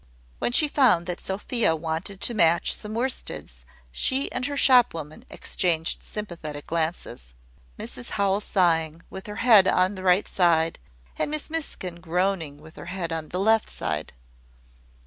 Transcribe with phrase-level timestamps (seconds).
[0.39, 5.25] When she found that Sophia wanted to match some worsteds, she and her shop woman
[5.29, 7.35] exchanged sympathetic glances
[7.77, 10.79] Mrs Howell sighing, with her head on the right side,
[11.19, 14.13] and Miss Miskin groaning, with her head on the left side.